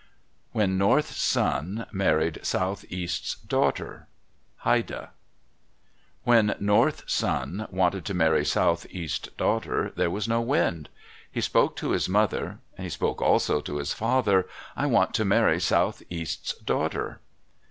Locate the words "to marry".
8.05-8.43, 15.13-15.59